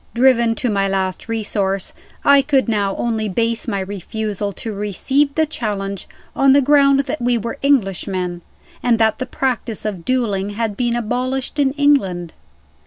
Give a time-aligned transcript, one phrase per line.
[0.15, 1.93] Driven to my last resource,
[2.25, 7.21] I could now only base my refusal to receive the challenge on the ground that
[7.21, 8.41] we were Englishmen,
[8.81, 12.33] and that the practice of dueling had been abolished in England.